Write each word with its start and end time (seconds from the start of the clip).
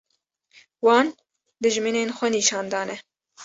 wan 0.85 1.07
dijminên 1.63 2.09
xwe 2.17 2.27
nîşan 2.35 2.65
dane 2.73 2.95